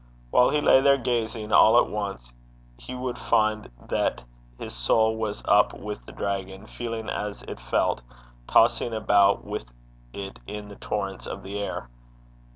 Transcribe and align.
While 0.31 0.49
he 0.49 0.61
lay 0.61 0.81
there 0.81 0.97
gazing, 0.97 1.51
all 1.53 1.77
at 1.77 1.85
once 1.87 2.33
he 2.75 2.95
would 2.95 3.19
find 3.19 3.69
that 3.89 4.23
his 4.57 4.73
soul 4.73 5.15
was 5.15 5.43
up 5.45 5.73
with 5.73 6.03
the 6.07 6.11
dragon, 6.11 6.65
feeling 6.65 7.07
as 7.07 7.43
it 7.43 7.59
felt, 7.59 8.01
tossing 8.47 8.95
about 8.95 9.45
with 9.45 9.65
it 10.11 10.39
in 10.47 10.69
the 10.69 10.75
torrents 10.77 11.27
of 11.27 11.43
the 11.43 11.59
air. 11.59 11.87